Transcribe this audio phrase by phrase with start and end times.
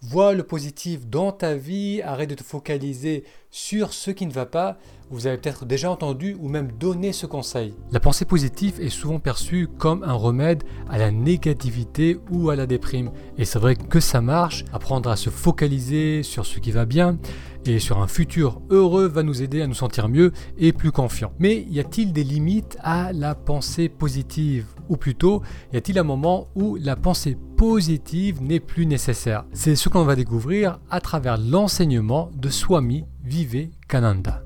[0.00, 4.46] Vois le positif dans ta vie, arrête de te focaliser sur ce qui ne va
[4.46, 4.78] pas.
[5.10, 7.74] Vous avez peut-être déjà entendu ou même donné ce conseil.
[7.90, 12.66] La pensée positive est souvent perçue comme un remède à la négativité ou à la
[12.66, 13.10] déprime.
[13.38, 14.64] Et c'est vrai que ça marche.
[14.72, 17.18] Apprendre à se focaliser sur ce qui va bien
[17.68, 21.32] et sur un futur heureux va nous aider à nous sentir mieux et plus confiants.
[21.38, 24.66] Mais y a-t-il des limites à la pensée positive?
[24.88, 25.42] Ou plutôt,
[25.72, 29.44] y a-t-il un moment où la pensée positive n'est plus nécessaire?
[29.52, 34.42] C'est ce qu'on va découvrir à travers l'enseignement de Swami Vivekananda.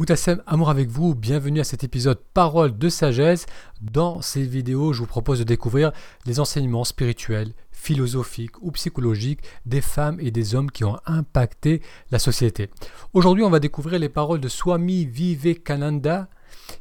[0.00, 3.44] Moutassem, amour avec vous, bienvenue à cet épisode Parole de sagesse.
[3.82, 5.92] Dans ces vidéos, je vous propose de découvrir
[6.24, 12.18] les enseignements spirituels, philosophiques ou psychologiques des femmes et des hommes qui ont impacté la
[12.18, 12.70] société.
[13.12, 16.30] Aujourd'hui, on va découvrir les paroles de Swami Vivekananda,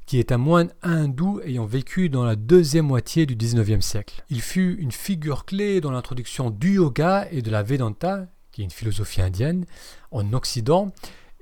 [0.05, 4.23] qui est un moine hindou ayant vécu dans la deuxième moitié du 19e siècle.
[4.29, 8.63] Il fut une figure clé dans l'introduction du yoga et de la Vedanta, qui est
[8.63, 9.65] une philosophie indienne,
[10.11, 10.93] en Occident,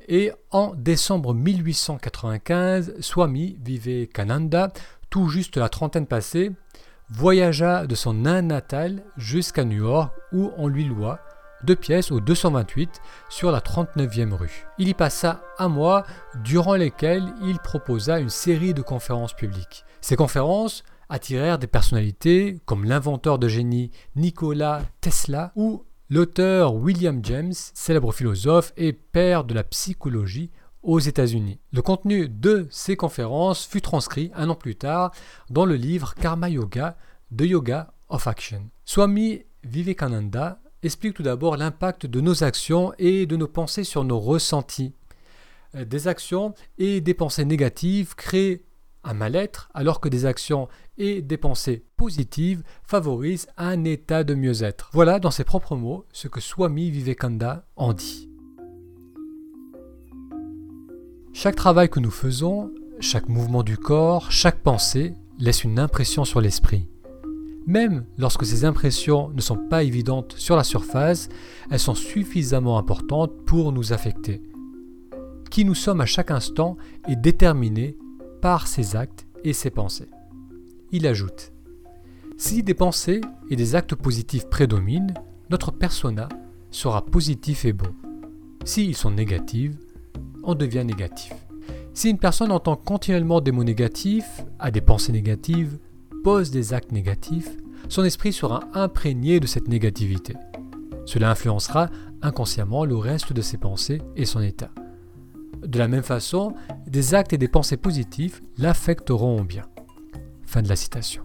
[0.08, 4.72] et en décembre 1895, Swami Vivekananda,
[5.09, 6.52] tout juste la trentaine passée,
[7.09, 11.19] voyagea de son Inde natal jusqu'à New York où on lui loua
[11.64, 14.66] deux pièces au 228 sur la 39e rue.
[14.77, 16.05] Il y passa un mois
[16.44, 19.83] durant lesquels il proposa une série de conférences publiques.
[20.02, 27.52] Ces conférences attirèrent des personnalités comme l'inventeur de génie Nikola Tesla ou L'auteur William James,
[27.73, 31.59] célèbre philosophe et père de la psychologie aux États-Unis.
[31.73, 35.11] Le contenu de ces conférences fut transcrit un an plus tard
[35.49, 36.95] dans le livre Karma Yoga,
[37.38, 38.69] The Yoga of Action.
[38.86, 44.19] Swami Vivekananda explique tout d'abord l'impact de nos actions et de nos pensées sur nos
[44.21, 44.94] ressentis.
[45.73, 48.61] Des actions et des pensées négatives créent
[49.08, 54.89] un mal-être, alors que des actions et des pensées positives favorisent un état de mieux-être.
[54.94, 58.30] Voilà, dans ses propres mots, ce que Swami Vivekananda en dit.
[61.33, 66.42] Chaque travail que nous faisons, chaque mouvement du corps, chaque pensée laisse une impression sur
[66.42, 66.89] l'esprit.
[67.65, 71.30] Même lorsque ces impressions ne sont pas évidentes sur la surface,
[71.70, 74.42] elles sont suffisamment importantes pour nous affecter.
[75.52, 76.77] Qui nous sommes à chaque instant
[77.08, 77.98] est déterminé
[78.47, 80.08] par ses actes et ses pensées.
[80.93, 81.52] Il ajoute
[82.37, 83.19] Si des pensées
[83.49, 85.13] et des actes positifs prédominent,
[85.49, 86.30] notre persona
[86.71, 87.93] sera positif et bon.
[88.63, 89.75] S'ils sont négatifs,
[90.43, 91.33] on devient négatif.
[91.93, 95.77] Si une personne entend continuellement des mots négatifs, a des pensées négatives,
[96.23, 97.49] pose des actes négatifs,
[97.89, 100.36] son esprit sera imprégné de cette négativité.
[101.05, 101.89] Cela influencera
[102.21, 104.71] inconsciemment le reste de ses pensées et son état.
[105.61, 109.65] De la même façon, des actes et des pensées positifs l'affecteront bien.
[110.45, 111.23] Fin de la citation.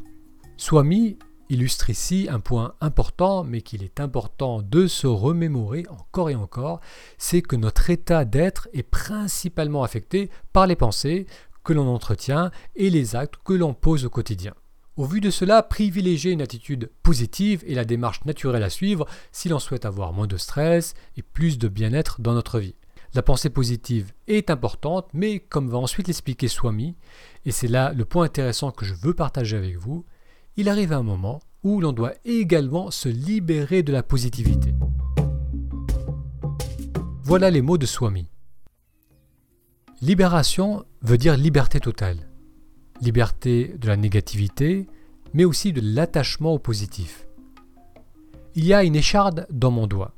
[0.56, 6.34] Swami illustre ici un point important, mais qu'il est important de se remémorer encore et
[6.34, 6.81] encore,
[7.19, 11.26] c'est que notre état d'être est principalement affecté par les pensées
[11.62, 14.54] que l'on entretient et les actes que l'on pose au quotidien.
[14.97, 19.49] Au vu de cela, privilégier une attitude positive est la démarche naturelle à suivre si
[19.49, 22.75] l'on souhaite avoir moins de stress et plus de bien-être dans notre vie.
[23.15, 26.97] La pensée positive est importante, mais comme va ensuite l'expliquer Swami,
[27.45, 30.06] et c'est là le point intéressant que je veux partager avec vous,
[30.56, 34.75] il arrive un moment où l'on doit également se libérer de la positivité.
[37.23, 38.31] Voilà les mots de Swami.
[40.00, 42.31] Libération veut dire liberté totale.
[43.03, 44.87] Liberté de la négativité,
[45.34, 47.27] mais aussi de l'attachement au positif.
[48.55, 50.15] Il y a une écharde dans mon doigt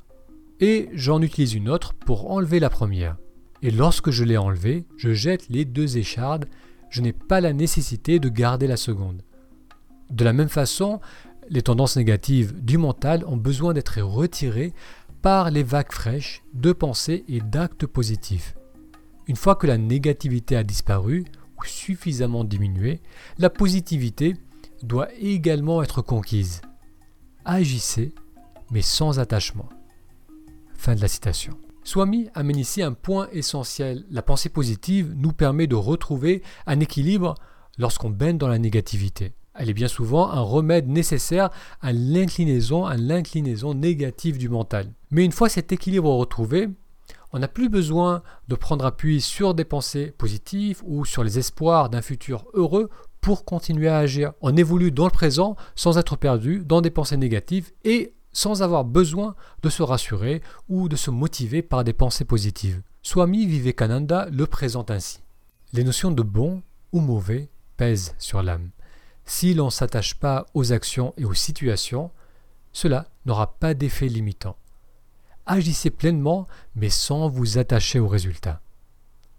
[0.59, 3.17] et j'en utilise une autre pour enlever la première.
[3.61, 6.45] Et lorsque je l'ai enlevée, je jette les deux échardes,
[6.89, 9.21] je n'ai pas la nécessité de garder la seconde.
[10.09, 10.99] De la même façon,
[11.49, 14.73] les tendances négatives du mental ont besoin d'être retirées
[15.21, 18.55] par les vagues fraîches de pensées et d'actes positifs.
[19.27, 21.25] Une fois que la négativité a disparu
[21.57, 23.01] ou suffisamment diminué,
[23.39, 24.35] la positivité
[24.83, 26.61] doit également être conquise.
[27.43, 28.13] Agissez,
[28.71, 29.69] mais sans attachement.
[30.93, 31.57] De la citation.
[31.83, 34.05] Swami amène ici un point essentiel.
[34.11, 37.33] La pensée positive nous permet de retrouver un équilibre
[37.79, 39.33] lorsqu'on baigne dans la négativité.
[39.55, 41.49] Elle est bien souvent un remède nécessaire
[41.81, 44.93] à l'inclinaison, à l'inclinaison négative du mental.
[45.09, 46.69] Mais une fois cet équilibre retrouvé,
[47.33, 51.89] on n'a plus besoin de prendre appui sur des pensées positives ou sur les espoirs
[51.89, 52.91] d'un futur heureux
[53.21, 54.33] pour continuer à agir.
[54.41, 58.83] On évolue dans le présent sans être perdu dans des pensées négatives et sans avoir
[58.83, 59.33] besoin
[59.63, 62.81] de se rassurer ou de se motiver par des pensées positives.
[63.01, 65.19] Swami Vivekananda le présente ainsi.
[65.71, 66.61] Les notions de bon
[66.91, 68.71] ou mauvais pèsent sur l'âme.
[69.23, 72.11] Si l'on ne s'attache pas aux actions et aux situations,
[72.73, 74.57] cela n'aura pas d'effet limitant.
[75.45, 76.45] Agissez pleinement,
[76.75, 78.59] mais sans vous attacher aux résultats.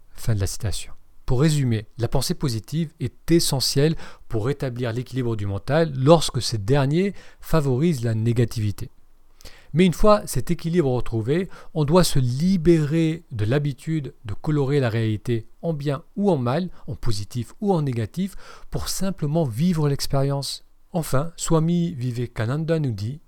[0.09, 0.96] Fin de la citation.
[1.27, 3.97] Pour résumer, la pensée positive est essentielle
[4.29, 8.89] pour rétablir l'équilibre du mental lorsque ce dernier favorise la négativité.
[9.73, 14.87] Mais une fois cet équilibre retrouvé, on doit se libérer de l'habitude de colorer la
[14.87, 18.35] réalité en bien ou en mal, en positif ou en négatif,
[18.71, 20.63] pour simplement vivre l'expérience.
[20.93, 23.19] Enfin, Swami Vivekananda nous dit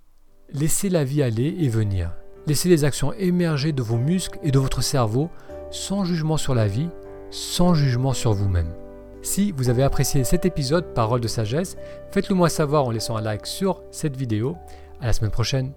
[0.54, 2.14] Laissez la vie aller et venir.
[2.48, 5.30] Laissez les actions émerger de vos muscles et de votre cerveau
[5.70, 6.88] sans jugement sur la vie,
[7.32, 8.74] sans jugement sur vous-même.
[9.22, 11.78] Si vous avez apprécié cet épisode Parole de sagesse,
[12.12, 14.56] faites-le moi savoir en laissant un like sur cette vidéo.
[15.02, 15.74] À la semaine prochaine.